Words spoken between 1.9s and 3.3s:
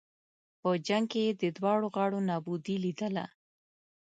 غاړو نابودي لېدله.